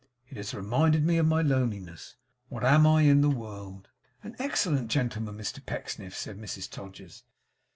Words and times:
It 0.31 0.37
has 0.37 0.55
reminded 0.55 1.05
me 1.05 1.17
of 1.19 1.27
my 1.27 1.43
loneliness. 1.43 2.15
What 2.49 2.63
am 2.63 2.87
I 2.87 3.03
in 3.03 3.21
the 3.21 3.29
world?' 3.29 3.87
'An 4.23 4.35
excellent 4.39 4.87
gentleman, 4.89 5.37
Mr 5.37 5.63
Pecksniff,' 5.63 6.17
said 6.17 6.39
Mrs 6.39 6.67
Todgers. 6.67 7.23